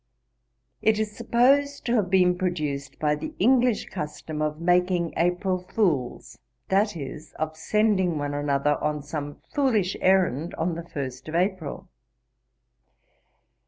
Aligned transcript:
It 0.81 0.97
is 0.97 1.15
supposed 1.15 1.85
to 1.85 1.93
have 1.93 2.09
been 2.09 2.35
produced 2.35 2.97
by 2.97 3.13
the 3.13 3.35
English 3.37 3.89
custom 3.91 4.41
of 4.41 4.59
making 4.59 5.13
April 5.15 5.59
fools, 5.59 6.39
that 6.69 6.97
is, 6.97 7.33
of 7.33 7.55
sending 7.55 8.17
one 8.17 8.33
another 8.33 8.83
on 8.83 9.03
some 9.03 9.43
foolish 9.53 9.95
errand 10.01 10.55
on 10.55 10.73
the 10.73 10.89
first 10.89 11.27
of 11.29 11.35
April. 11.35 11.87